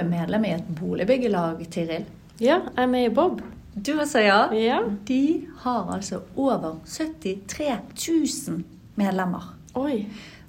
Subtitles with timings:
[0.00, 2.08] er medlem i et boligbyggelag, Tiril.
[2.38, 3.40] Ja, jeg er med i Bob.
[3.74, 4.40] Du også, ja?
[4.54, 4.80] Ja.
[5.06, 8.08] De har altså over 73
[8.48, 8.64] 000
[8.98, 9.54] medlemmer.
[9.78, 10.02] Oi.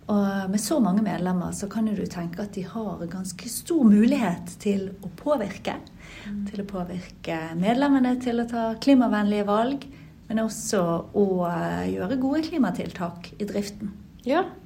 [0.09, 4.55] Og med så mange medlemmer så kan du tenke at de har ganske stor mulighet
[4.61, 5.75] til å påvirke.
[6.49, 9.85] Til å påvirke medlemmene til å ta klimavennlige valg,
[10.29, 10.81] men også
[11.17, 11.27] å
[11.89, 13.93] gjøre gode klimatiltak i driften.
[14.25, 14.58] Ja, eh,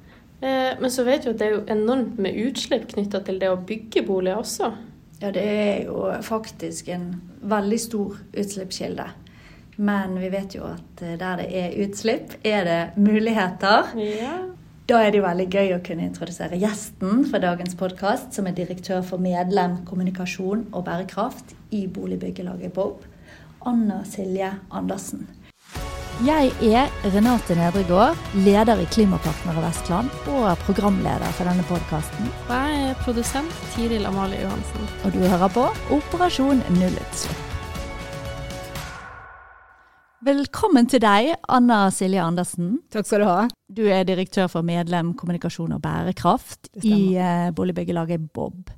[0.44, 3.60] men så vet vi at det er jo enormt med utslipp knytta til det å
[3.64, 4.72] bygge boliger også.
[5.22, 7.06] Ja, det er jo faktisk en
[7.48, 9.06] veldig stor utslippskilde.
[9.76, 13.94] Men vi vet jo at der det er utslipp, er det muligheter.
[13.98, 14.34] Ja.
[14.84, 18.56] Da er det jo veldig gøy å kunne introdusere gjesten for dagens podkast, som er
[18.58, 23.00] direktør for medlem, kommunikasjon og bærekraft i boligbyggelaget Bob,
[23.64, 25.24] Anna Silje Andersen.
[26.22, 28.14] Jeg er Renate Nedregård,
[28.44, 32.28] leder i Klimapartnere Vestland og programleder for denne podkasten.
[32.44, 34.84] Og jeg er produsent Tiril Amalie Johansen.
[35.02, 35.64] Og du hører på
[35.96, 37.40] Operasjon nullutslipp.
[40.24, 42.78] Velkommen til deg, Anna Silje Andersen.
[42.94, 43.48] Takk skal du ha.
[43.66, 48.70] Du er direktør for medlem, kommunikasjon og bærekraft i eh, boligbyggelaget Bob.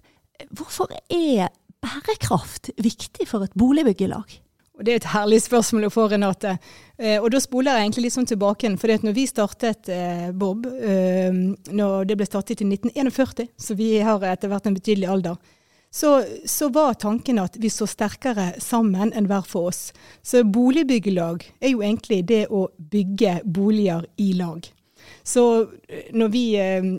[0.57, 1.53] Hvorfor er
[1.85, 4.41] bærekraft viktig for et boligbyggelag?
[4.77, 6.57] Og det er et herlig spørsmål å få, Renate.
[7.01, 8.71] Eh, og da spoler jeg egentlig litt sånn tilbake.
[8.81, 11.33] For når vi startet eh, Bob, eh,
[11.73, 15.41] når det ble startet i 1941, så vi har etter hvert en betydelig alder,
[15.97, 19.95] så, så, var tanken at vi så sterkere sammen enn hver for oss.
[20.21, 24.67] Så boligbyggelag er jo egentlig det å bygge boliger i lag.
[25.25, 25.47] Så
[25.89, 26.91] eh, når vi eh,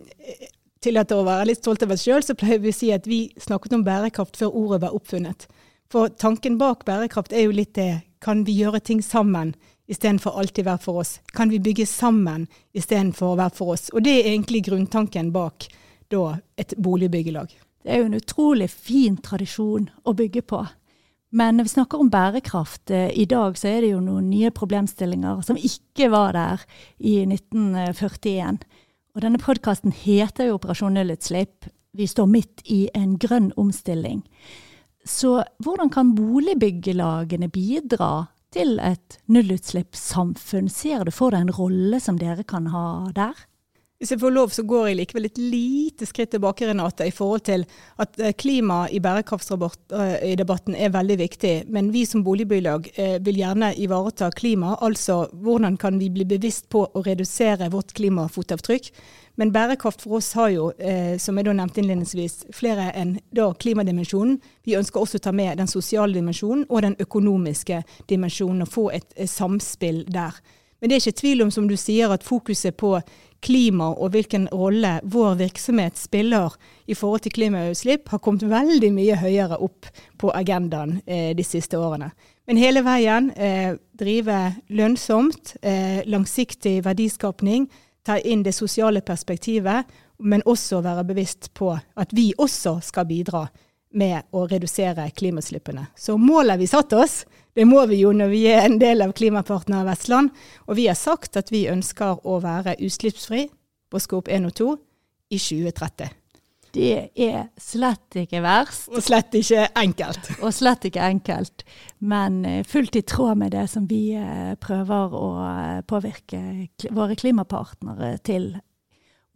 [0.82, 3.28] tillater å være litt stolte av oss sjøl, så pleier vi å si at vi
[3.38, 5.46] snakket om bærekraft før ordet var oppfunnet.
[5.92, 9.54] For tanken bak bærekraft er jo litt det kan vi gjøre ting sammen
[9.88, 11.20] istedenfor alltid hver for oss?
[11.34, 13.90] Kan vi bygge sammen istedenfor hver for oss?
[13.94, 15.70] Og det er egentlig grunntanken bak
[16.12, 17.54] da, et boligbyggelag.
[17.84, 20.66] Det er jo en utrolig fin tradisjon å bygge på.
[21.30, 24.52] Men når vi snakker om bærekraft, eh, i dag så er det jo noen nye
[24.52, 26.64] problemstillinger som ikke var der
[27.00, 28.64] i 1941.
[29.16, 31.68] Og denne podkasten heter jo Operasjon nullutslipp.
[31.94, 34.24] Vi står midt i en grønn omstilling.
[35.08, 40.68] Så hvordan kan boligbyggelagene bidra til et nullutslippssamfunn?
[40.72, 43.48] Ser du for deg en rolle som dere kan ha der?
[43.98, 47.42] Hvis jeg får lov, så går jeg likevel et lite skritt tilbake, Renate, i forhold
[47.48, 47.64] til
[47.98, 51.54] at eh, klima i bærekraftsdebatten eh, er veldig viktig.
[51.74, 54.76] Men vi som boligbyggelag eh, vil gjerne ivareta klima.
[54.86, 58.92] Altså hvordan kan vi bli bevisst på å redusere vårt klimafotavtrykk.
[59.42, 60.70] Men bærekraft for oss har jo,
[61.22, 64.40] som jeg da nevnte innledningsvis, flere enn da klimadimensjonen.
[64.66, 68.88] Vi ønsker også å ta med den sosiale dimensjonen og den økonomiske dimensjonen, og få
[68.98, 70.42] et samspill der.
[70.80, 72.96] Men det er ikke tvil om, som du sier, at fokuset på
[73.44, 76.56] klima og hvilken rolle vår virksomhet spiller
[76.86, 81.78] i forhold til klimautslipp, har kommet veldig mye høyere opp på agendaen eh, de siste
[81.80, 82.12] årene.
[82.48, 84.40] Men hele veien eh, drive
[84.70, 87.68] lønnsomt, eh, langsiktig verdiskapning,
[88.08, 89.88] ta inn det sosiale perspektivet,
[90.18, 93.46] men også være bevisst på at vi også skal bidra
[93.98, 95.88] med å redusere klimautslippene.
[95.96, 97.22] Så målet vi satte oss,
[97.58, 100.30] det må vi jo når vi er en del av Klimapartner Vestland.
[100.70, 103.48] Og vi har sagt at vi ønsker å være utslippsfri
[103.90, 104.68] på Skop 1 og 2
[105.34, 106.12] i 2030.
[106.78, 108.92] Det er slett ikke verst.
[108.92, 110.30] Og slett ikke enkelt.
[110.46, 111.64] Og slett ikke enkelt.
[112.06, 116.42] Men eh, fullt i tråd med det som vi eh, prøver å eh, påvirke
[116.94, 118.52] våre klimapartnere til.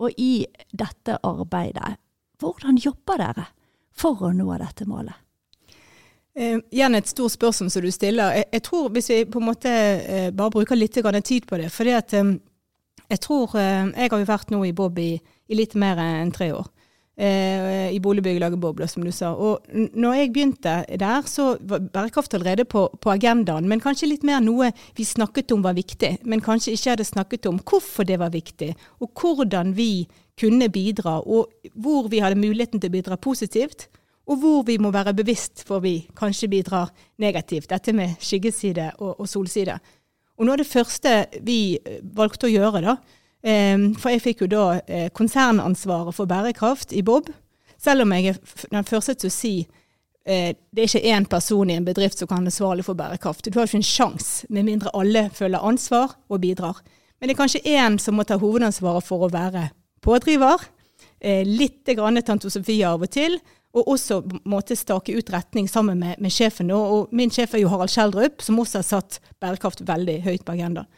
[0.04, 1.96] Og i dette arbeidet,
[2.44, 3.48] hvordan jobber dere?
[4.02, 5.16] for å nå dette målet?
[6.36, 8.32] Eh, igjen et stort spørsmål som du stiller.
[8.32, 11.72] Jeg, jeg, tror Hvis vi på en måte eh, bare bruker litt tid på det
[11.72, 12.38] fordi at eh,
[13.10, 15.20] Jeg tror eh, Jeg har jo vært nå i Bob i,
[15.50, 16.70] i litt mer enn tre år.
[17.22, 19.34] Eh, I boligbyggelaget Bob, som du sa.
[19.36, 23.68] Og når jeg begynte der, så var bærekraft allerede på, på, agendaen.
[23.68, 26.18] Men kanskje litt mer noe vi snakket om var viktig.
[26.24, 28.72] Men kanskje ikke hadde snakket om hvorfor det var viktig,
[29.04, 30.08] og hvordan vi
[30.40, 33.90] kunne bidra, og hvor vi hadde muligheten til å bidra positivt,
[34.30, 37.70] og hvor vi må være bevisst for vi kanskje bidrar negativt.
[37.70, 39.80] Dette med skyggeside og, og solside.
[40.38, 41.12] Og noe av det første
[41.46, 42.96] vi eh, valgte å gjøre, da,
[43.46, 47.30] eh, for jeg fikk jo da eh, konsernansvaret for bærekraft i Bob,
[47.82, 48.42] selv om jeg er
[48.72, 49.56] den første til å si
[50.22, 53.48] det er ikke én person i en bedrift som kan ansvarlig for bærekraft.
[53.50, 56.78] Du har ikke en sjanse, med mindre alle føler ansvar og bidrar.
[57.18, 59.64] Men det er kanskje én som må ta hovedansvaret for å være
[60.06, 60.62] pådriver.
[61.50, 63.40] Litt grann tante Sofie av og til.
[63.72, 64.20] Og også
[64.52, 66.72] måtte stake ut retning sammen med, med sjefen.
[66.76, 70.44] Og, og, min sjef er jo Harald Skjeldrup, som også har satt bærekraft veldig høyt
[70.48, 70.90] på agendaen.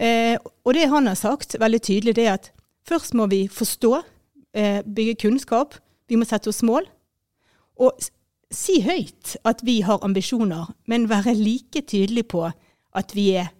[0.00, 0.34] Eh,
[0.64, 2.50] og det han har sagt veldig tydelig, det er at
[2.88, 3.92] først må vi forstå,
[4.56, 5.76] eh, bygge kunnskap.
[6.08, 6.88] Vi må sette oss mål.
[7.76, 8.08] Og
[8.54, 12.46] si høyt at vi har ambisjoner, men være like tydelig på
[12.94, 13.50] at vi er,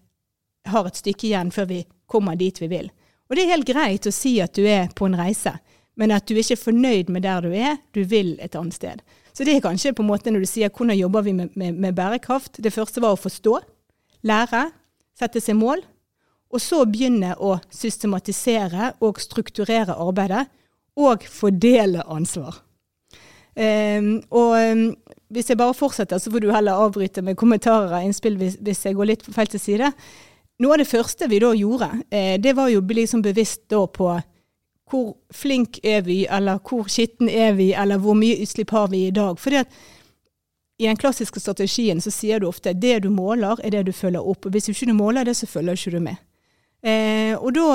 [0.70, 2.90] har et stykke igjen før vi kommer dit vi vil.
[3.28, 5.56] Og det er helt greit å si at du er på en reise,
[5.96, 9.02] men at du ikke er fornøyd med der du er, du vil et annet sted.
[9.34, 11.74] Så det er kanskje på en måte når du sier hvordan jobber vi med, med,
[11.74, 12.60] med bærekraft.
[12.62, 13.58] Det første var å forstå,
[14.26, 14.68] lære,
[15.18, 15.82] sette seg mål.
[16.54, 20.46] Og så begynne å systematisere og strukturere arbeidet,
[20.94, 22.60] og fordele ansvar.
[23.54, 24.84] Um, og um,
[25.34, 28.84] hvis jeg bare fortsetter, så får du heller avbryte med kommentarer og innspill hvis, hvis,
[28.86, 29.90] jeg går litt på feil side.
[30.62, 34.12] Noe av det første vi da gjorde, eh, det var jo liksom bevisst da på
[34.90, 39.06] hvor flink er vi, eller hvor skitten er vi, eller hvor mye utslipp har vi
[39.06, 39.38] i dag.
[39.40, 39.82] Fordi at
[40.78, 43.92] i den klassiske strategien så sier du ofte at det du måler, er det du
[43.92, 44.46] følger opp.
[44.46, 46.22] Og hvis du ikke måler det, så følger ikke du med.
[46.84, 47.68] Eh, og, da,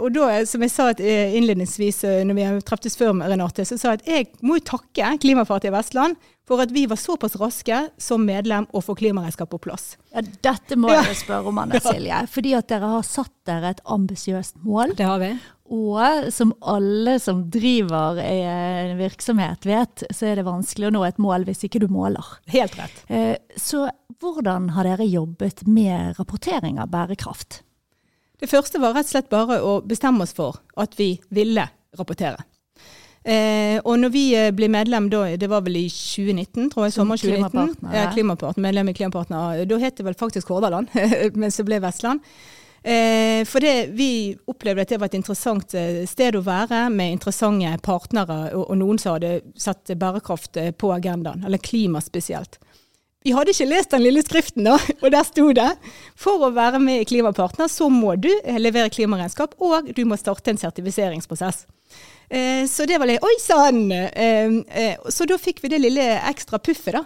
[0.00, 3.66] og, da, som jeg sa eh, innledningsvis eh, når vi har treftes før, med Renate,
[3.68, 6.16] så sa jeg at jeg må jo takke Klimapartiet Vestland
[6.48, 9.98] for at vi var såpass raske som medlem å få klimaregnskap på plass.
[10.14, 12.22] Ja, dette må jeg spørre om, Anne Silje.
[12.36, 14.96] Fordi at dere har satt dere et ambisiøst mål.
[14.96, 15.34] Det har vi.
[15.72, 21.20] Og som alle som driver en virksomhet vet, så er det vanskelig å nå et
[21.22, 22.34] mål hvis ikke du måler.
[22.52, 23.00] Helt rett.
[23.56, 23.86] Så
[24.20, 27.62] hvordan har dere jobbet med rapportering av bærekraft?
[28.40, 31.64] Det første var rett og slett bare å bestemme oss for at vi ville
[31.96, 32.42] rapportere.
[33.24, 36.96] Eh, og når vi eh, ble medlem da, det var vel i 2019, tror jeg,
[36.98, 37.54] sommer 2019.
[37.54, 38.10] Klimapartner, ja.
[38.12, 39.62] klimapartner, medlem i Klimapartner.
[39.70, 40.92] Da het det vel faktisk Hordaland,
[41.40, 42.20] mens det ble Vestland.
[42.84, 47.14] Eh, for det, vi opplevde at det var et interessant eh, sted å være, med
[47.14, 52.58] interessante partnere, og, og noen som hadde satt bærekraft eh, på agendaen, eller klima spesielt.
[53.24, 55.70] Vi hadde ikke lest den lille skriften, da, og der sto det
[56.12, 58.28] for å være med i Klimapartner, så må du
[58.60, 61.64] levere klimaregnskap, og du må starte en sertifiseringsprosess.
[62.34, 63.92] Eh, så det var litt Oi sann!
[63.92, 67.04] Eh, eh, så da fikk vi det lille ekstra puffet da,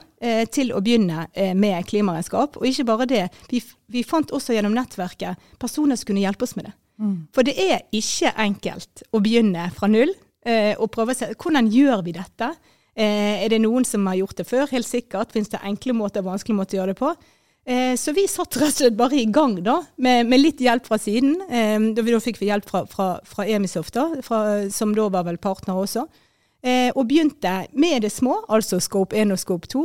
[0.51, 2.57] til å begynne med klimaregnskap.
[2.59, 3.21] Og ikke bare det,
[3.53, 3.61] vi,
[3.93, 6.73] vi, fant også gjennom nettverket personer som kunne hjelpe oss med det.
[6.99, 7.13] Mm.
[7.37, 10.11] For det er ikke enkelt å begynne fra null
[10.49, 12.49] og prøve å se hvordan gjør vi dette.
[12.99, 14.67] Er det noen som har gjort det før?
[14.73, 15.31] Helt sikkert.
[15.37, 17.13] Fins det enkle måter og vanskelige måter å gjøre det på?
[17.69, 20.87] Eh, så vi satt rett og slett bare i gang, da, med, med litt hjelp
[20.89, 21.35] fra siden.
[21.53, 24.41] Eh, da, da, fikk vi hjelp fra, fra, fra Emisoft, da, fra,
[24.73, 26.07] som da var vel partner også.
[26.65, 29.83] Eh, og begynte med det små, altså Scope 1 og Scope 2.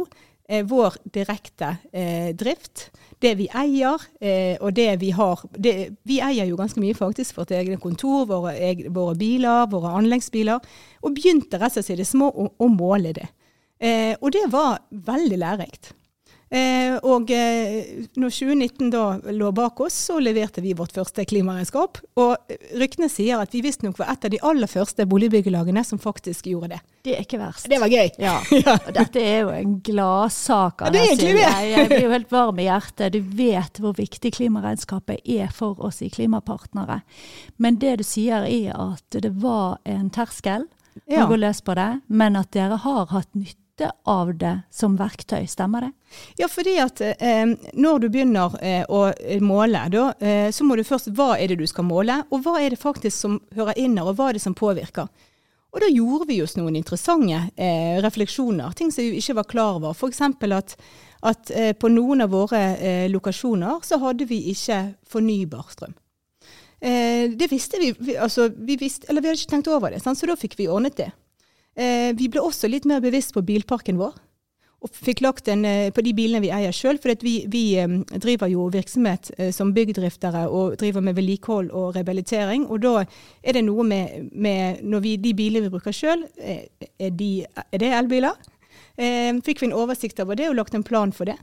[0.50, 2.90] Eh, vår direkte eh, drift
[3.24, 7.38] det vi eier, eh, og det vi har det, Vi eier jo ganske mye faktisk
[7.38, 10.60] vårt eget kontor, våre, egne, våre, biler, våre anleggsbiler.
[11.04, 13.28] Og begynte rett og slett i det små å, å måle det.
[14.24, 15.90] Og det var veldig lærerikt.
[16.54, 19.04] Eh, og eh, når 2019 da
[19.34, 21.98] lå bak oss, så leverte vi vårt første klimaregnskap.
[22.22, 26.52] Og ryktene sier at vi visstnok var et av de aller første boligbyggelagene som faktisk
[26.52, 26.80] gjorde det.
[27.04, 27.66] Det er ikke verst.
[27.72, 28.12] Det var gøy.
[28.22, 28.36] Ja.
[28.76, 30.86] Og dette er jo en gladsak.
[30.94, 31.08] Ja.
[31.10, 33.18] Jeg, jeg blir jo helt varm i hjertet.
[33.18, 37.02] Du vet hvor viktig klimaregnskapet er for oss i Klimapartnere.
[37.58, 41.90] Men det du sier er at det var en terskel å gå løs på det,
[42.14, 45.92] men at dere har hatt nytte nytte av det som verktøy, stemmer det?
[46.38, 50.84] Ja, fordi at eh, når du begynner eh, å måle, da, eh, så må du
[50.84, 53.98] først Hva er det du skal måle, og hva er det faktisk som hører inn
[53.98, 55.08] her, og hva er det som påvirker?
[55.74, 59.80] Og da gjorde vi oss noen interessante eh, refleksjoner, ting som vi ikke var klar
[59.80, 59.96] over.
[59.98, 60.22] F.eks.
[60.22, 60.76] at,
[61.24, 65.98] at eh, på noen av våre eh, lokasjoner så hadde vi ikke fornybar strøm.
[66.84, 70.20] det visste vi, vi, altså, vi visste, eller vi hadde ikke tenkt over det, sant?
[70.20, 71.10] så da fikk vi ordnet det.
[71.76, 74.16] Eh, vi ble også litt mer bevisst på bilparken vår.
[74.84, 77.00] Og fikk lagt den eh, på de bilene vi eier sjøl.
[77.02, 82.68] For vi, vi eh, driver jo virksomhet som byggdriftere og driver med vedlikehold og rehabilitering.
[82.68, 86.68] Og da er det noe med, med når vi, de bilene vi bruker sjøl, er,
[87.00, 88.52] er, er, det elbiler?
[88.98, 91.40] Eh, fikk vi en oversikt over det og lagt en plan for det.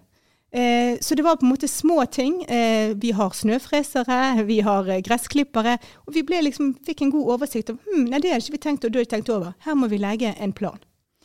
[0.53, 2.43] Eh, så det var på en måte små ting.
[2.45, 5.79] Eh, vi har snøfresere, vi har eh, gressklippere.
[6.07, 7.71] Og vi liksom, fikk en god oversikt.
[7.71, 9.53] over hm, nei, det hadde ikke vi tenkt, og tenkt over.
[9.67, 10.79] Her må vi legge en plan.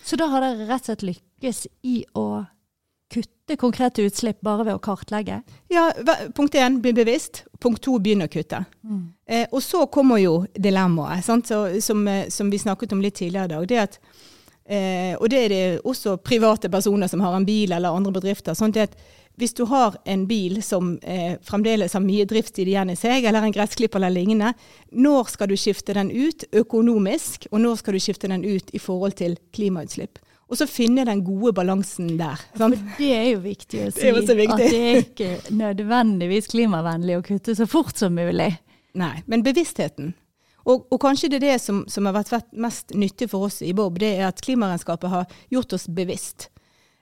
[0.03, 2.45] Så da har dere rett og slett lykkes i å
[3.15, 5.39] kutte konkrete utslipp bare ved å kartlegge?
[5.71, 5.87] Ja,
[6.35, 7.43] punkt én, bli bevisst.
[7.61, 8.63] Punkt to, begynne å kutte.
[8.85, 9.03] Mm.
[9.25, 11.41] Eh, og så kommer jo dilemmaet, som,
[11.81, 12.05] som,
[12.51, 13.67] vi snakket om litt tidligere i dag.
[13.67, 13.99] det at
[14.65, 18.57] Eh, og det er det også private personer som har en bil, eller andre bedrifter.
[18.57, 18.97] sånn at
[19.35, 23.43] hvis du har en bil som eh, fremdeles har mye driftstid igjen i seg, eller
[23.43, 24.53] en gressklipper eller lignende,
[24.91, 28.79] når skal du skifte den ut økonomisk, og når skal du skifte den ut i
[28.79, 30.21] forhold til klimautslipp?
[30.45, 32.39] Og så finne den gode balansen der.
[32.55, 32.77] Sant?
[32.77, 34.01] For det er jo viktig å si.
[34.25, 34.53] Det er viktig.
[34.53, 38.51] At det er ikke nødvendigvis klimavennlig å kutte så fort som mulig.
[38.95, 40.13] Nei, men bevisstheten.
[40.65, 43.73] Og, og, kanskje det er det som, som, har vært mest nyttig for oss i
[43.77, 46.49] Bob, det er at klimaregnskapet har gjort oss bevisst.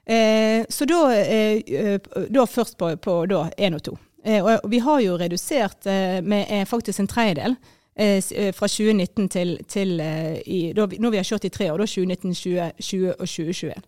[0.04, 3.96] Eh, så da, eh, eh, da først på, på da 1 og 2.
[4.24, 7.56] Eh, og vi har jo redusert eh, med eh, faktisk en tredjedel
[7.94, 12.32] fra 2019 til, til i, da, når vi har kjørt i tre år, da 2019,
[12.34, 13.84] 2020 og 2021.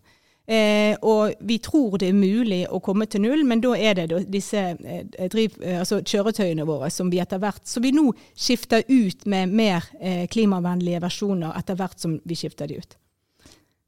[0.47, 4.21] Eh, og vi tror det er mulig å komme til null, men da er det
[4.31, 9.27] disse eh, driv, altså kjøretøyene våre som vi etter hvert Så vi nå skifter ut
[9.27, 12.97] med mer eh, klimavennlige versjoner etter hvert som vi skifter de ut.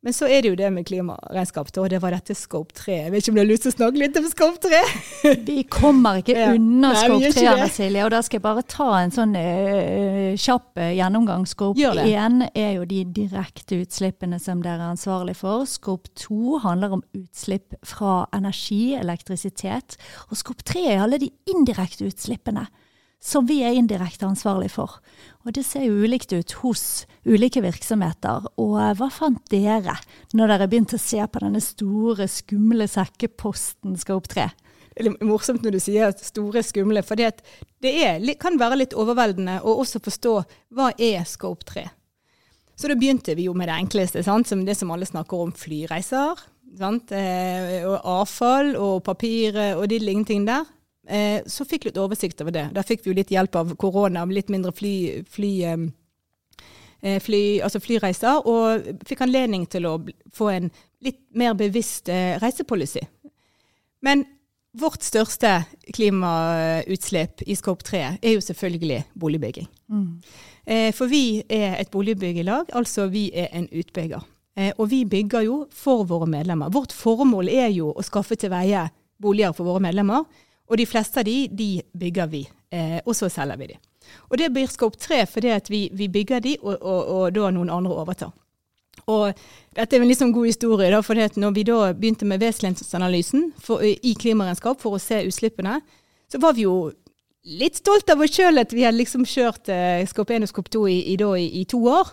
[0.09, 2.95] Men så er det jo det med klimaregnskap, og det var dette Scope 3.
[2.95, 5.35] Jeg vet ikke om du har lyst til å snakke litt om Scope 3?
[5.45, 6.47] Vi kommer ikke ja.
[6.57, 8.07] unna Scope 3, Silje.
[8.07, 11.45] Og da skal jeg bare ta en sånn uh, kjapp uh, gjennomgang.
[11.51, 15.69] Scope 1 er jo de direkte utslippene som dere er ansvarlig for.
[15.69, 20.01] Scope 2 handler om utslipp fra energi, elektrisitet.
[20.31, 22.65] Og Scope 3 er alle de indirekte utslippene
[23.21, 24.99] som vi er indirekte ansvarlig for.
[25.47, 26.83] Og det ser jo ulikt ut hos
[27.27, 28.47] ulike virksomheter.
[28.61, 29.97] Og eh, hva fant dere
[30.37, 34.49] når dere begynte å se på denne store, skumle sekkeposten skal 3?
[34.89, 37.31] Det er litt morsomt når du sier store, skumle, for det,
[37.87, 40.33] er, kan være litt overveldende å også forstå
[40.75, 41.85] hva er Scope 3.
[42.79, 44.51] Så da begynte vi jo med det enkleste, sant?
[44.51, 46.43] som det som alle snakker om, flyreiser.
[46.79, 47.15] Sant?
[47.15, 50.67] Eh, og avfall og papir og de lignende ting der.
[51.09, 52.69] Eh, så fikk vi litt oversikt over det.
[52.77, 57.81] Da fikk vi jo litt hjelp av korona, litt mindre fly, fly, eh, fly, altså
[57.81, 59.95] flyreiser, og fikk anledning til å
[60.35, 60.73] få en
[61.05, 63.05] litt mer bevisst eh, reisepolicy.
[64.05, 64.27] Men
[64.79, 65.63] vårt største
[65.97, 69.69] klimautslipp i Scope 3 er jo selvfølgelig boligbygging.
[69.89, 70.09] Mm.
[70.67, 74.27] Eh, for vi er et boligbyggelag, altså vi er en utbygger.
[74.59, 76.71] Eh, og vi bygger jo for våre medlemmer.
[76.75, 78.89] Vårt formål er jo å skaffe til veie
[79.23, 80.27] boliger for våre medlemmer.
[80.69, 82.43] Og de fleste av de, de bygger vi,
[82.75, 83.79] eh, og så selger vi de.
[84.29, 87.51] Og det blir Scope 3 fordi at vi, vi bygger de, og, og, og, da
[87.55, 88.33] noen andre overtar.
[89.09, 89.33] Og
[89.77, 93.53] dette er en liksom god historie, da, for når vi da begynte med vesentlighetsanalysen
[94.05, 95.79] i klimaregnskap for å se utslippene,
[96.29, 96.91] så var vi jo
[97.49, 100.69] litt stolt av oss sjøl at vi hadde liksom kjørt eh, Scope 1 og Skop
[100.75, 102.11] 2 i, i, i, i, to år.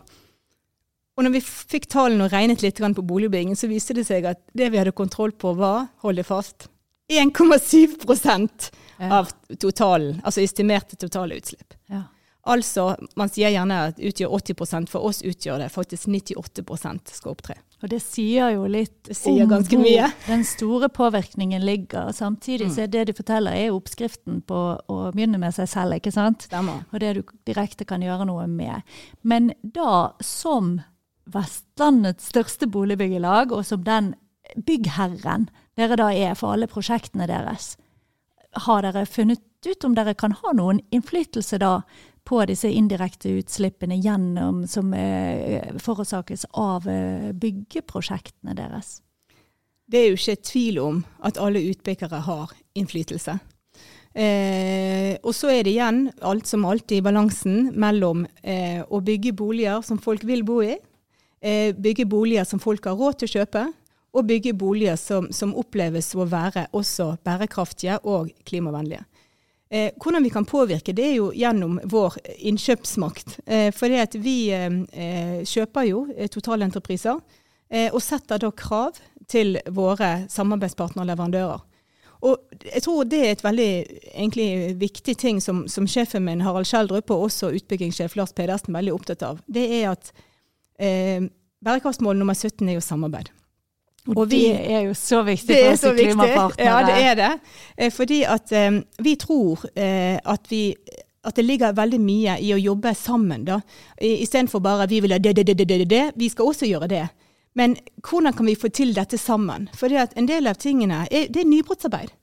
[1.16, 4.40] Og når vi fikk tallene og regnet litt på boligbyggingen, så viste det seg at
[4.54, 6.70] det vi hadde kontroll på, var, hold det fast,
[7.12, 8.72] 1,7%
[9.12, 11.74] av totalen, altså estimerte totale utslipp.
[11.92, 12.04] Ja.
[12.46, 17.56] Altså, man sier gjerne at utgjør 80% for oss utgjør det faktisk 98 skal opptre.
[17.82, 22.12] Og det sier jo litt sier om hvor den store påvirkningen ligger.
[22.14, 22.74] Samtidig mm.
[22.76, 26.46] så er det du forteller, er oppskriften på å begynne med seg selv, ikke sant?
[26.46, 26.86] Stemmer.
[26.94, 28.86] Og det du direkte kan gjøre noe med.
[29.22, 30.78] Men da, som
[31.34, 34.14] Vestlandets største boligbyggelag, og som den
[34.56, 37.76] byggherren dere da er for alle prosjektene deres.
[38.66, 41.80] Har dere funnet ut om dere kan ha noen innflytelse da
[42.26, 49.00] på disse indirekte utslippene gjennom, som eh, forårsakes av eh, byggeprosjektene deres?
[49.86, 53.38] Det er jo ikke tvil om at alle utbyggere har innflytelse.
[54.16, 59.84] Eh, og så er det igjen, alt som alltid, balansen mellom eh, å bygge boliger
[59.84, 60.78] som folk vil bo i,
[61.44, 63.66] eh, bygge boliger som folk har råd til å kjøpe,
[64.16, 69.04] og bygge boliger som, som, oppleves å være også bærekraftige og klimavennlige.
[69.70, 73.40] Eh, hvordan vi kan påvirke, det er jo gjennom vår innkjøpsmakt.
[73.46, 77.22] Eh, for det at vi eh, kjøper jo eh, totalentrepriser,
[77.70, 81.64] eh, og setter da krav til våre samarbeidspartnere og leverandører.
[82.26, 83.72] Og jeg tror det er et veldig
[84.16, 84.50] egentlig,
[84.82, 88.96] viktig ting som, som sjefen min Harald Schjelderup og også utbyggingssjef Lars Pedersen er veldig
[88.96, 89.42] opptatt av.
[89.46, 90.14] Det er at
[90.80, 91.28] eh,
[91.66, 93.30] bærekraftsmål nummer 17 er jo samarbeid.
[94.14, 96.68] Og vi, det er jo så viktig for oss klimapartnere.
[96.68, 97.32] Ja, det er det.
[97.78, 100.76] Eh, fordi at um, vi tror uh, at, vi,
[101.26, 103.60] at det ligger veldig mye i å jobbe sammen, da.
[103.98, 106.04] Istedenfor bare vi vil ha det, det, det, det, det.
[106.16, 107.08] Vi skal også gjøre det.
[107.56, 109.70] Men hvordan kan vi få til dette sammen?
[109.74, 112.14] For en del av tingene er, det er nybrottsarbeid.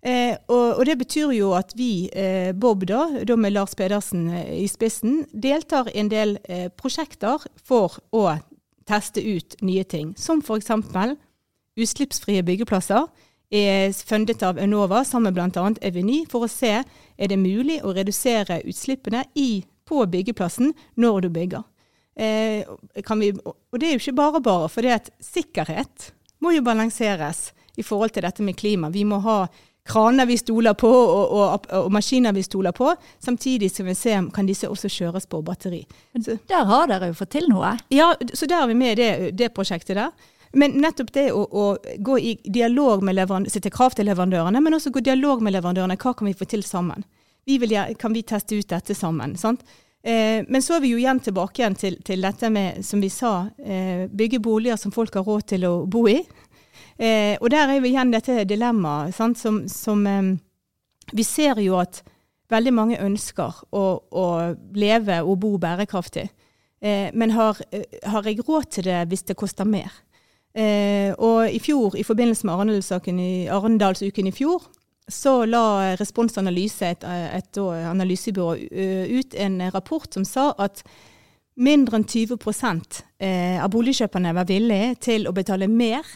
[0.00, 4.30] Eh, og, og, det betyr jo at vi, eh, Bob, da, da med Lars Pedersen
[4.32, 6.38] eh, i spissen, deltar i en del
[6.80, 8.30] prosjekter for å
[8.90, 10.12] teste ut nye ting.
[10.18, 10.70] Som f.eks.
[11.80, 13.06] utslippsfrie byggeplasser
[13.50, 15.70] er fundet av Enova sammen med bl.a.
[15.82, 20.70] Eveny for å se er det mulig å redusere utslippene i, på byggeplassen
[21.02, 21.64] når du bygger.
[22.14, 22.62] Eh,
[23.18, 27.50] vi, og det er jo ikke bare bare, for det at sikkerhet må jo balanseres
[27.78, 28.90] i forhold til dette med klima.
[28.92, 29.44] Vi må ha
[29.90, 32.92] kraner vi stoler på, og, og, og, maskiner vi stoler på.
[33.18, 35.82] Samtidig skal vi se om kan disse også kjøres på batteri.
[36.14, 37.74] Så, der har dere jo fått til noe?
[37.94, 40.14] Ja, så der er vi med i det, det, prosjektet der.
[40.52, 41.66] Men nettopp det å, å
[42.02, 43.20] gå i dialog med
[43.50, 45.98] sette krav til leverandørene, men også gå i dialog med leverandørene.
[46.00, 47.06] Hva kan vi få til sammen?
[47.46, 49.36] Vi vil, kan vi teste ut dette sammen?
[49.38, 49.62] sant?
[50.02, 53.10] Eh, men så er vi jo igjen tilbake igjen til, til dette med, som vi
[53.12, 56.22] sa, eh, bygge boliger som folk har råd til å bo i.
[57.00, 60.34] Eh, og der er jo igjen dette dilemmaet som, som eh,
[61.16, 62.02] Vi ser jo at
[62.50, 64.26] veldig mange ønsker å, å
[64.76, 66.28] leve og bo bærekraftig.
[66.80, 69.92] Eh, men har, eh, har, jeg råd til det hvis det koster mer?
[70.54, 74.64] Eh, og i fjor, i forbindelse med Arendalsuken i fjor,
[75.10, 78.54] så la Responsanalyse, et, et, et analysebyrå,
[79.10, 80.84] ut en rapport som sa at
[81.58, 82.38] mindre enn 20
[83.58, 86.06] av boligkjøperne var villige til å betale mer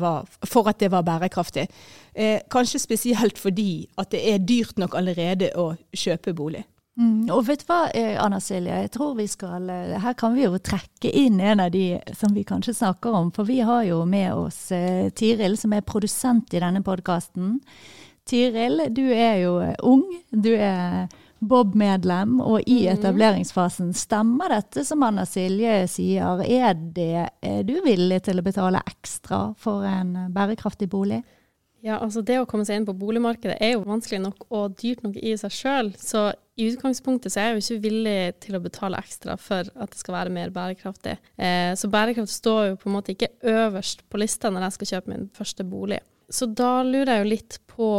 [0.00, 1.68] var, for at det var bærekraftig.
[2.14, 6.64] Eh, kanskje spesielt fordi at det er dyrt nok allerede å kjøpe bolig.
[7.00, 10.34] Mm, og vet du hva, eh, Anna Silje, jeg tror vi skal eh, Her kan
[10.34, 13.30] vi jo trekke inn en av de som vi kanskje snakker om.
[13.32, 17.60] For vi har jo med oss eh, Tiril, som er produsent i denne podkasten.
[18.28, 19.54] Tiril, du er jo
[19.86, 20.04] ung.
[20.30, 21.08] Du er
[21.40, 22.98] Bob-medlem, og i mhm.
[22.98, 23.94] etableringsfasen.
[23.96, 26.44] Stemmer dette som Anna Silje sier?
[26.44, 31.22] Er, det, er du villig til å betale ekstra for en bærekraftig bolig?
[31.80, 35.00] Ja, altså Det å komme seg inn på boligmarkedet er jo vanskelig nok og dyrt
[35.04, 35.88] nok i seg sjøl.
[35.96, 36.26] Så
[36.60, 40.00] i utgangspunktet så er jeg jo ikke villig til å betale ekstra for at det
[40.02, 41.16] skal være mer bærekraftig.
[41.40, 44.92] Eh, så bærekraft står jo på en måte ikke øverst på lista når jeg skal
[44.92, 46.02] kjøpe min første bolig.
[46.30, 47.90] Så da lurer jeg jo litt på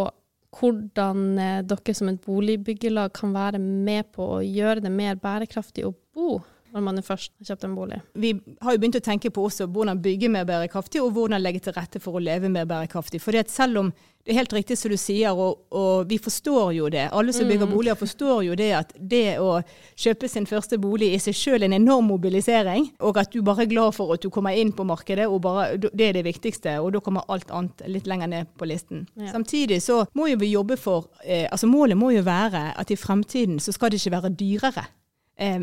[0.58, 5.88] hvordan eh, dere som et boligbyggelag kan være med på å gjøre det mer bærekraftig
[5.88, 6.42] å bo
[6.72, 8.00] når man er først har kjøpt en bolig.
[8.14, 11.64] Vi har jo begynt å tenke på også hvordan bygge mer bærekraftig, og hvordan legge
[11.66, 13.22] til rette for å leve mer bærekraftig.
[13.24, 16.90] For selv om det er helt riktig som du sier, og, og, vi forstår jo
[16.94, 17.08] det.
[17.16, 17.74] Alle som bygger mm.
[17.74, 19.56] boliger forstår jo det at det å
[19.98, 23.72] kjøpe sin første bolig i seg selv en enorm mobilisering, og at du bare er
[23.72, 26.78] glad for at du kommer inn på markedet, og bare, det er det viktigste.
[26.84, 29.08] Og da kommer alt annet litt lenger ned på listen.
[29.18, 29.34] Ja.
[29.34, 33.00] Samtidig så må jo vi jobbe for eh, altså Målet må jo være at i
[33.00, 34.86] fremtiden så skal det ikke være dyrere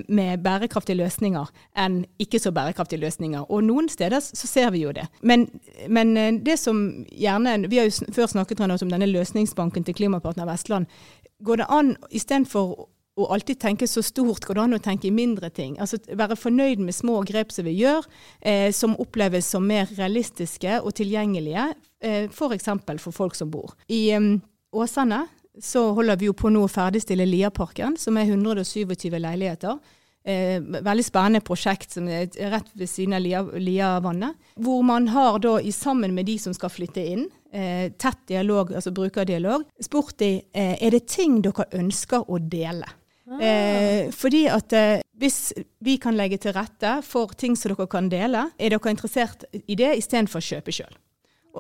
[0.09, 3.47] med bærekraftige løsninger enn ikke så bærekraftige løsninger.
[3.47, 5.07] Og noen steder så ser vi jo det.
[5.23, 5.47] Men,
[5.89, 10.49] men eh, det som gjerne Vi har jo før snakket om denne løsningsbanken til Klimapartner
[10.49, 10.87] Vestland.
[11.45, 12.89] Går det an istedenfor
[13.19, 15.77] å alltid tenke så stort, går det an å tenke i mindre ting?
[15.83, 18.07] Altså Være fornøyd med små grep som vi gjør,
[18.41, 22.71] eh, som oppleves som mer realistiske og tilgjengelige, eh, f.eks.
[22.71, 23.75] For, for folk som bor.
[23.89, 24.31] I eh,
[24.73, 25.25] Åsane
[25.63, 29.79] så holder vi jo på nå å ferdigstille Liaparken, som er 127 leiligheter.
[30.29, 33.23] Eh, veldig spennende prosjekt som er rett ved siden av
[33.57, 34.35] Liavannet.
[34.37, 38.75] Lia hvor man har da sammen med de som skal flytte inn, eh, tett dialog,
[38.75, 42.89] altså brukerdialog, spurt de eh, er det ting dere ønsker å dele.
[43.29, 43.41] Ah.
[43.41, 45.53] Eh, fordi at eh, hvis
[45.85, 49.77] vi kan legge til rette for ting som dere kan dele, er dere interessert i
[49.79, 50.95] det istedenfor å kjøpe sjøl.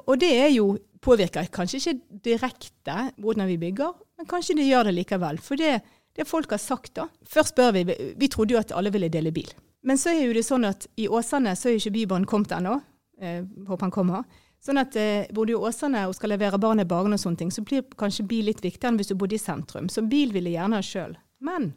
[0.06, 4.88] Og det er jo, påvirker kanskje ikke direkte hvordan vi bygger, men kanskje det gjør
[4.88, 5.40] det likevel.
[5.42, 5.78] For det,
[6.16, 7.84] det folk har sagt da Først spør vi
[8.18, 9.50] Vi trodde jo at alle ville dele bil.
[9.82, 12.80] Men så er jo det sånn at i Åsane så er ikke Bybanen kommet ennå.
[13.20, 14.24] Eh, håper han kommer.
[14.62, 17.38] Sånn at eh, bor du i Åsane og skal levere barn i barn og sånne
[17.44, 19.90] ting, så blir kanskje bil litt viktigere enn hvis du bodde i sentrum.
[19.90, 21.14] Så bil vil jeg gjerne ha sjøl.
[21.38, 21.72] Men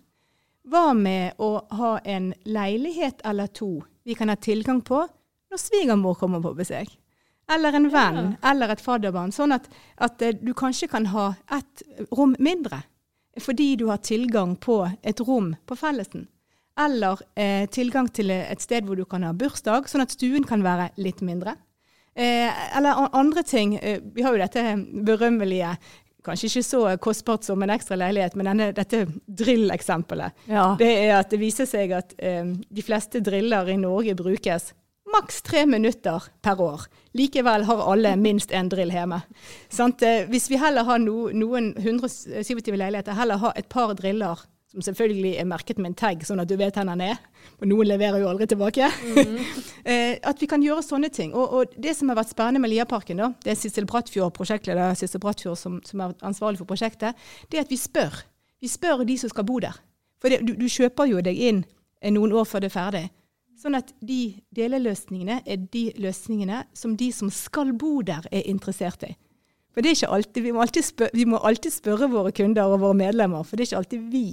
[0.69, 5.03] hva med å ha en leilighet eller to vi kan ha tilgang på
[5.51, 6.97] når svigermor kommer på besøk?
[7.53, 8.51] Eller en venn, ja.
[8.51, 9.33] eller et fadderbarn.
[9.35, 12.83] Sånn at, at, eh, du kanskje kan ha ett rom mindre.
[13.39, 16.27] Fordi du har tilgang på et rom på fellesen.
[16.79, 20.63] Eller eh, tilgang til et sted hvor du kan ha bursdag, sånn at stuen kan
[20.65, 21.55] være litt mindre.
[22.15, 23.75] Eh, eller andre ting.
[23.75, 24.63] Eh, vi har jo dette
[25.07, 25.75] berømmelige
[26.21, 30.43] Kanskje ikke så kostbart som en ekstra leilighet, men denne, dette drilleksempelet.
[30.51, 30.67] Ja.
[30.77, 34.67] Det er at det viser seg at eh, de fleste driller i Norge brukes
[35.13, 36.87] maks tre minutter per år.
[37.17, 39.21] Likevel har alle minst én drill hjemme.
[39.69, 40.03] Sant?
[40.07, 44.83] Eh, hvis vi heller har no, noen 127 leiligheter, heller ha et par driller som
[44.85, 47.19] selvfølgelig er merket med en tag, sånn at du vet hvor den er.
[47.59, 48.87] For noen leverer jo aldri tilbake.
[49.03, 49.33] Mm.
[50.31, 51.33] at vi kan gjøre sånne ting.
[51.35, 54.95] Og, og, det som har vært spennende med Liaparken, da, det er Sissel Brattfjord, prosjektleder
[54.95, 57.19] Sissel Brattfjord som, som, er ansvarlig for prosjektet,
[57.51, 58.23] det er at vi spør.
[58.63, 59.75] Vi spør de som skal bo der.
[60.23, 61.63] For det, du, du, kjøper jo deg inn
[62.15, 63.05] noen år før det er ferdig.
[63.61, 64.21] Sånn at de
[64.57, 69.11] deleløsningene er de løsningene som de som skal bo der, er interessert i.
[69.71, 72.73] For det er ikke alltid, vi må alltid, spørre, vi må alltid spørre våre kunder
[72.73, 74.25] og våre medlemmer, for det er ikke alltid vi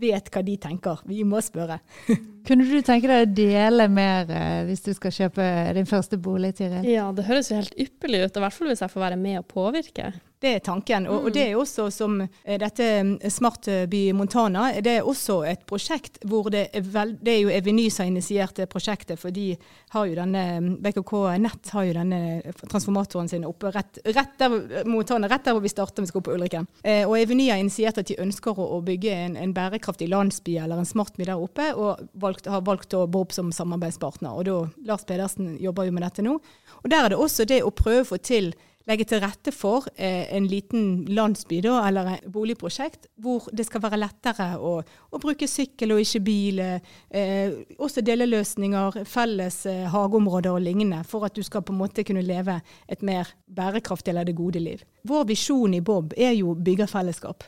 [0.00, 1.02] vet hva de tenker.
[1.06, 1.76] Vi må spørre.
[2.48, 6.54] Kunne du tenke deg å dele mer eh, hvis du skal kjøpe din første bolig,
[6.58, 6.88] Tiril?
[6.88, 9.42] Ja, det høres jo helt ypperlig ut, i hvert fall hvis jeg får være med
[9.42, 10.08] og påvirke.
[10.40, 11.04] Det er tanken.
[11.10, 15.42] Og, og det er også som eh, dette eh, Smart by Montana, det er også
[15.48, 19.20] et prosjekt hvor det er, vel, det er jo Eveny som har initiert det prosjektet,
[19.20, 19.52] for de
[19.92, 20.44] har jo denne
[20.80, 21.12] BKK
[21.44, 22.20] Nett har jo denne
[22.62, 26.30] transformatoren sin oppe rett, rett der Montana, rett der hvor vi starter, vi skal opp
[26.30, 26.68] på Ulriken.
[26.84, 30.56] Eh, og Eveny har initiert at de ønsker å, å bygge en, en, bærekraftig landsby
[30.62, 34.32] eller en smartby der oppe, og valgt, har valgt å bo opp som samarbeidspartner.
[34.32, 36.38] Og da, Lars Pedersen jobber jo med dette nå.
[36.80, 38.54] Og der er det også det å prøve å få til
[38.88, 43.82] legge til rette for eh, en liten landsby da, eller et boligprosjekt hvor det skal
[43.84, 46.62] være lettere å, å bruke sykkel og ikke bil.
[46.62, 52.04] Eh, også deleløsninger, felles eh, hageområder og lignende, for at du skal på en måte
[52.08, 54.84] kunne leve et mer bærekraftig eller det gode liv.
[55.08, 57.46] Vår visjon i Bob er jo byggerfellesskap.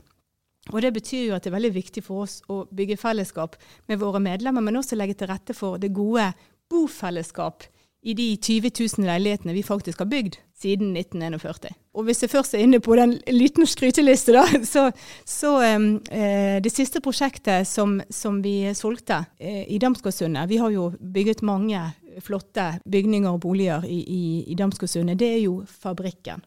[0.71, 3.57] Og Det betyr jo at det er veldig viktig for oss å bygge fellesskap
[3.91, 6.29] med våre medlemmer, men også legge til rette for det gode
[6.71, 7.67] bofellesskap
[8.03, 11.71] i de 20 000 leilighetene vi faktisk har bygd siden 1941.
[11.95, 14.43] Og hvis jeg først er inne på den liten skryteliste, da,
[14.75, 14.89] så,
[15.29, 20.91] så eh, det siste prosjektet som, som vi solgte eh, i Damsgårdsundet Vi har jo
[20.99, 21.83] bygget mange
[22.21, 25.19] flotte bygninger og boliger i, i, i Damsgårdsundet.
[25.19, 26.43] Det er jo Fabrikken.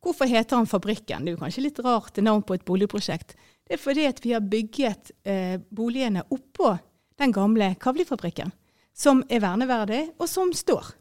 [0.00, 1.26] Hvorfor heter han Fabrikken?
[1.26, 3.36] Det er jo kanskje litt rart navn på et boligprosjekt.
[3.68, 6.72] Det er fordi vi har bygget eh, boligene oppå
[7.20, 8.54] den gamle Kavlifabrikken
[9.00, 10.94] som er verneverdig, og som står.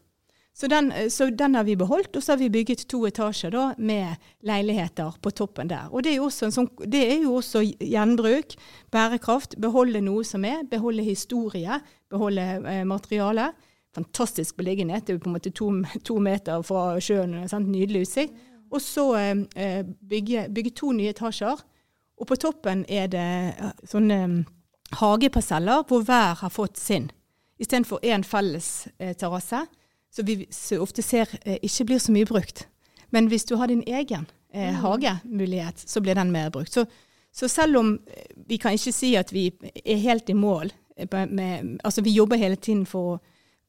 [0.60, 3.70] Så den, så den, har vi beholdt, og så har vi bygget to etasjer da,
[3.78, 5.88] med leiligheter på toppen der.
[5.92, 8.58] Og Det er sånn, det er jo også gjenbruk,
[8.92, 11.80] bærekraft, beholde noe som er, beholde historie,
[12.12, 13.54] beholde eh, materiale.
[13.96, 15.70] Fantastisk beliggenhet, det er jo på en måte to,
[16.04, 17.72] to meter fra sjøen, sant?
[17.72, 18.36] nydelig utsikt.
[18.70, 21.64] Og så eh, bygge, bygge, to nye etasjer.
[22.20, 24.44] Og på toppen er det eh, sånne
[25.00, 27.08] hageparseller hvor hver har fått sin
[27.60, 29.66] istedenfor én felles eh, terrasse,
[30.12, 32.68] som vi så ofte ser eh, ikke blir så mye brukt.
[33.10, 34.82] Men hvis du har din egen eh, mm.
[34.84, 36.74] hagemulighet, så blir den mer brukt.
[36.74, 36.86] Så,
[37.32, 39.50] så, selv om eh, vi kan ikke si at vi
[39.86, 43.20] er helt i mål eh, med, Altså vi jobber hele tiden for å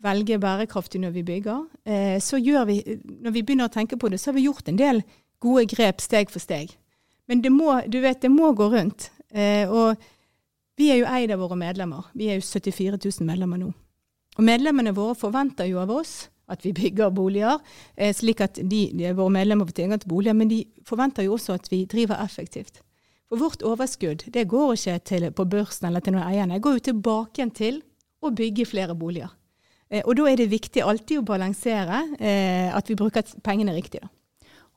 [0.01, 4.09] velge bærekraftig når vi bygger, eh, så gjør vi Når vi begynner å tenke på
[4.09, 5.03] det, så har vi gjort en del
[5.41, 6.73] gode grep steg for steg.
[7.29, 9.11] Men det må, du vet, det må gå rundt.
[9.71, 9.97] og
[10.81, 12.09] vi er jo eid av våre medlemmer.
[12.17, 13.71] Vi er jo 74 000 medlemmer nå.
[14.39, 17.61] Og medlemmene våre forventer jo av oss at vi bygger boliger,
[17.97, 21.37] eh, slik at de, de, våre medlemmer får tilgang til boliger, men de forventer jo
[21.37, 22.81] også at vi driver effektivt.
[23.31, 26.81] For vårt overskudd det går ikke til, på børsen eller til noen eierne, det går
[26.81, 27.83] jo tilbake til
[28.21, 29.31] å bygge flere boliger.
[29.91, 34.03] Eh, og da er det viktig alltid å balansere eh, at vi bruker pengene riktig.
[34.03, 34.11] da.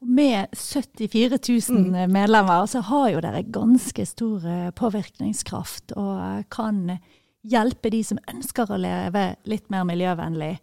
[0.04, 1.38] Med 74
[1.70, 2.12] 000 mm.
[2.12, 6.98] medlemmer så har jo dere ganske stor eh, påvirkningskraft og kan
[7.44, 10.58] hjelpe de som ønsker å leve litt mer miljøvennlig,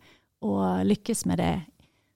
[0.44, 1.54] og lykkes med det.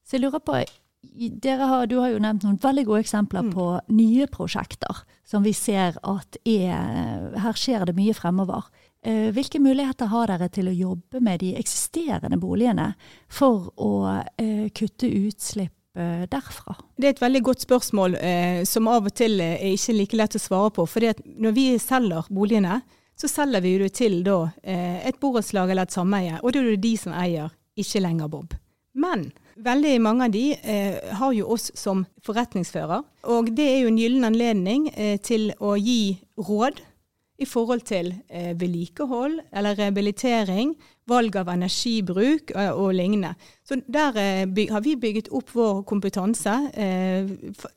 [0.04, 3.52] Så jeg lurer på, har, Du har jo nevnt noen veldig gode eksempler mm.
[3.52, 8.68] på nye prosjekter som vi ser at er Her skjer det mye fremover.
[9.04, 12.94] Eh, hvilke muligheter har dere til å jobbe med de eksisterende boligene
[13.28, 13.94] for å
[14.40, 16.74] eh, kutte utslipp Eh, derfra?
[16.98, 20.36] Det er et veldig godt spørsmål eh, som av og til er ikke like lett
[20.38, 20.86] å svare på.
[20.90, 22.80] For når vi selger boligene,
[23.14, 26.38] så selger vi det til da, eh, et borettslag eller et sameie.
[26.42, 28.54] Og det er det de som eier, ikke lenger Bob.
[28.94, 29.28] Men
[29.58, 33.04] veldig mange av de eh, har jo oss som forretningsfører.
[33.30, 36.82] Og det er jo en gyllen anledning eh, til å gi råd
[37.42, 40.74] i forhold til eh, vedlikehold eller rehabilitering,
[41.10, 43.34] valg av energibruk og, eh, lignende.
[43.64, 46.70] Så Der eh, har vi bygget opp vår kompetanse.
[46.74, 47.26] Eh,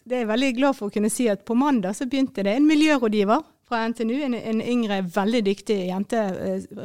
[0.06, 2.56] det er jeg veldig glad for å kunne si at på mandag så begynte det
[2.56, 6.18] en miljørådgiver fra NTNU, en, en yngre, veldig dyktig jente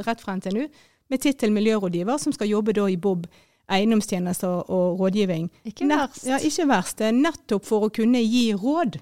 [0.07, 0.67] rett fra NTNU,
[1.11, 3.27] med tittel miljørådgiver, som skal jobbe da i Bob
[3.71, 5.49] eiendomstjenester og rådgivning.
[5.65, 6.27] Ikke verst.
[6.27, 6.99] Ja, ikke verst.
[6.99, 8.99] Nettopp for å kunne gi råd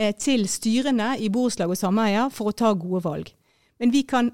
[0.00, 3.32] Eh, til styrene i borettslag og sameier for å ta gode valg.
[3.80, 4.30] Men vi kan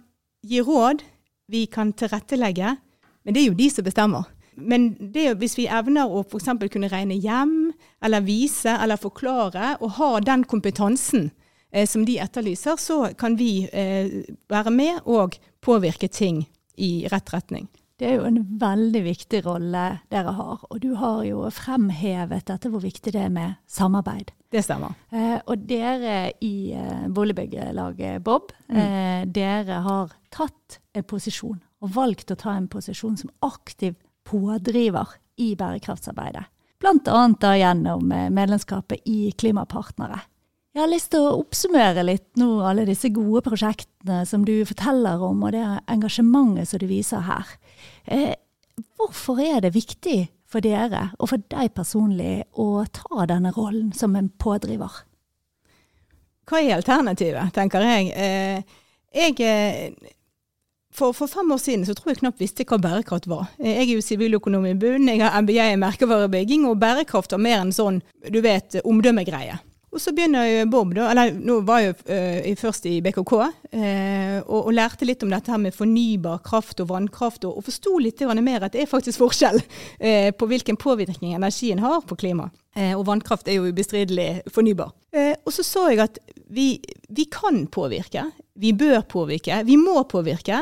[0.47, 1.03] gi råd,
[1.51, 2.77] vi kan tilrettelegge,
[3.25, 4.27] men det er jo de som bestemmer.
[4.57, 6.49] Men det, hvis vi evner å f.eks.
[6.73, 7.73] kunne regne hjem,
[8.05, 11.31] eller vise eller forklare, og ha den kompetansen
[11.71, 17.35] eh, som de etterlyser, så kan vi eh, være med og påvirke ting i rett
[17.35, 17.69] retning.
[17.97, 20.65] Det er jo en veldig viktig rolle dere har.
[20.69, 24.35] Og du har jo fremhevet dette hvor viktig det er med samarbeid.
[24.53, 24.95] Det stemmer.
[25.11, 28.79] Eh, og dere i eh, boligbyggelaget Bob, mm.
[28.81, 35.19] eh, dere har tatt en posisjon, og valgt å ta en posisjon som aktiv pådriver
[35.43, 36.47] i bærekraftsarbeidet.
[36.81, 37.53] Bl.a.
[37.57, 40.23] gjennom eh, medlemskapet i Klimapartnere.
[40.77, 45.23] Jeg har lyst til å oppsummere litt nå alle disse gode prosjektene som du forteller
[45.25, 47.55] om, og det engasjementet som du viser her.
[48.05, 48.35] Eh,
[49.01, 50.19] hvorfor er det viktig
[50.51, 55.03] for dere, og for deg personlig, å ta denne rollen som en pådriver?
[56.47, 58.13] Hva er alternativet, tenker jeg.
[58.15, 58.77] Eh,
[59.17, 60.13] jeg eh,
[60.97, 63.51] for, for, fem år siden så tror jeg knapt visste hva bærekraft var.
[63.59, 67.43] Eh, jeg er jo siviløkonom i bunnen, jeg har MBA i merkevarebygging, og bærekraft var
[67.43, 67.99] mer en sånn,
[68.31, 69.59] du vet, omdømmegreie.
[69.97, 73.47] Og så begynner Bob, da, eller nå var jeg uh, først i BKK, uh,
[74.43, 77.95] og, og, lærte litt om dette her med fornybar kraft og vannkraft, og, og forsto
[78.05, 82.53] litt mer at det er faktisk forskjell uh, på hvilken påvirkning energien har på klimaet.
[82.77, 84.93] og vannkraft er jo ubestridelig fornybar.
[85.47, 86.19] og så så jeg at
[86.53, 86.79] vi,
[87.09, 90.61] vi, kan påvirke, vi bør påvirke, vi må påvirke.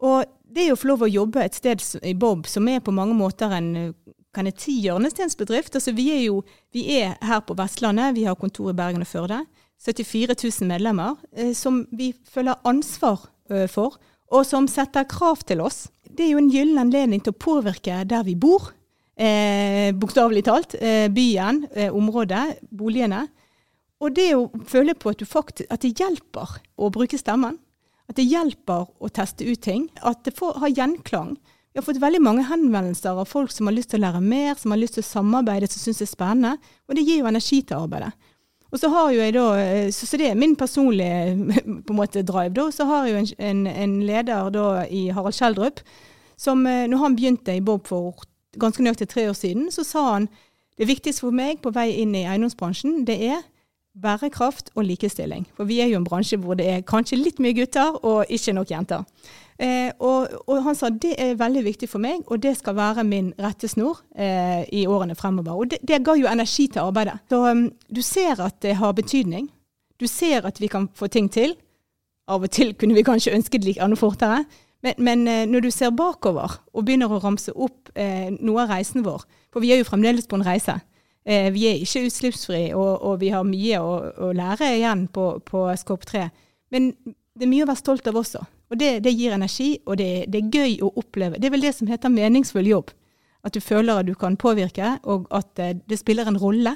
[0.00, 3.14] Og det å få lov å jobbe et sted i Bob som er på mange
[3.14, 3.92] måter en
[4.34, 5.74] kan jeg ti hjørnestensbedrift.
[5.76, 9.42] Altså, vi, er vi er her på Vestlandet, vi har kontor i Bergen og Førde.
[9.82, 13.98] 74 000 medlemmer eh, som vi føler ansvar eh, for,
[14.32, 15.88] og som setter krav til oss.
[16.06, 18.70] Det er jo en gyllen anledning til å påvirke der vi bor,
[19.16, 20.76] eh, bokstavelig talt.
[20.78, 23.26] Eh, byen, eh, området, boligene.
[24.02, 27.58] Og det å føle på at, faktisk, at det hjelper å bruke stemmen.
[28.10, 29.88] At det hjelper å teste ut ting.
[30.02, 31.36] At det får ha gjenklang.
[31.72, 34.52] Vi har fått veldig mange henvendelser av folk som har lyst til å lære mer,
[34.60, 36.74] som har lyst til å samarbeide, som syns det er spennende.
[36.88, 38.12] Og det gir jo energi til arbeidet.
[38.72, 39.46] Og så har jo jeg da,
[39.92, 41.36] så, så, det er min personlige
[41.86, 42.52] på en måte drive.
[42.56, 45.80] da, Så har jeg jo en, en, en leder da i Harald Kjeldrup,
[46.40, 48.24] som eh, når han begynte i Bob for
[48.60, 50.28] ganske nøyaktig tre år siden, så sa han
[50.80, 53.40] det viktigste for meg på vei inn i eiendomsbransjen, det er
[53.92, 55.44] bærekraft og likestilling.
[55.56, 58.54] For vi er jo en bransje hvor det er kanskje litt mye gutter og ikke
[58.56, 59.04] nok jenter.
[59.62, 63.04] Eh, og, og, han sa det er veldig viktig for meg, og det skal være
[63.06, 65.54] min rettesnor eh, i årene fremover.
[65.54, 67.20] Og det, det, ga jo energi til arbeidet.
[67.30, 69.46] Så um, du ser at det har betydning.
[70.00, 71.54] Du ser at vi kan få ting til.
[72.28, 74.42] Av og til kunne vi kanskje ønske det enda fortere.
[74.82, 78.72] Men, men eh, når du ser bakover og begynner å ramse opp eh, noe av
[78.74, 79.22] reisen vår,
[79.54, 80.74] for vi er jo fremdeles på en reise.
[81.22, 83.92] Eh, vi er ikke utslippsfri, og, og, vi har mye å,
[84.26, 86.26] å lære igjen på, på Skop 3.
[86.74, 88.42] Men det er mye å være stolt av også.
[88.72, 91.36] Og det, det gir energi, og det, det, er gøy å oppleve.
[91.36, 92.94] Det er vel det som heter meningsfull jobb.
[93.44, 96.72] At du føler at du kan påvirke, og at eh, det spiller en rolle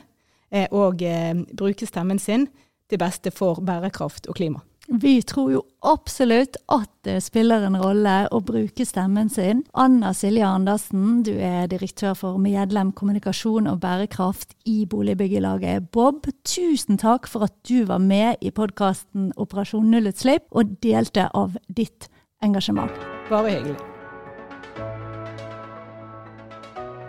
[0.52, 2.50] eh, å eh, bruke stemmen sin
[2.90, 4.60] til beste for bærekraft og klima.
[4.88, 9.64] Vi tror jo absolutt at det spiller en rolle å bruke stemmen sin.
[9.74, 16.30] Anna Silje Andersen, du er direktør for medlem kommunikasjon og bærekraft i Boligbyggelaget Bob.
[16.46, 22.06] Tusen takk for at du var med i podkasten Operasjon nullutslipp og delte av ditt
[22.46, 22.94] engasjement.
[23.30, 23.76] Bare hyggelig.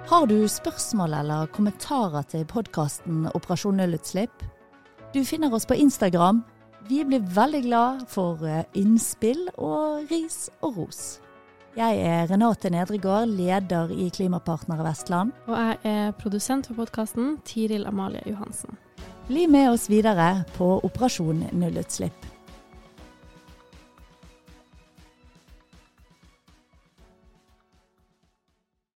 [0.09, 4.45] Har du spørsmål eller kommentarer til podkasten Operasjon nullutslipp?
[5.13, 6.41] Du finner oss på Instagram
[6.87, 11.01] vi blir veldig glad for eh, innspill og ris og ros.
[11.77, 15.35] Jeg er Renate Nedregård, leder i Klimapartnere Vestland.
[15.45, 18.79] Og jeg er produsent for podkasten, Tiril Amalie Johansen.
[19.27, 22.26] Bli med oss videre på Operasjon nullutslipp.